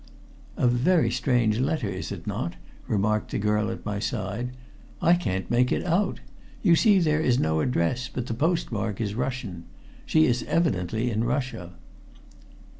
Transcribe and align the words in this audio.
"A 0.57 0.67
very 0.67 1.11
strange 1.11 1.59
letter, 1.59 1.87
is 1.87 2.11
it 2.11 2.25
not?" 2.25 2.55
remarked 2.87 3.29
the 3.29 3.37
girl 3.37 3.69
at 3.69 3.85
my 3.85 3.99
side. 3.99 4.49
"I 4.99 5.13
can't 5.13 5.51
make 5.51 5.71
it 5.71 5.85
out. 5.85 6.21
You 6.63 6.75
see 6.75 6.97
there 6.97 7.21
is 7.21 7.37
no 7.37 7.59
address, 7.61 8.09
but 8.11 8.25
the 8.25 8.33
postmark 8.33 8.99
is 8.99 9.13
Russian. 9.13 9.65
She 10.07 10.25
is 10.25 10.41
evidently 10.47 11.11
in 11.11 11.23
Russia." 11.23 11.73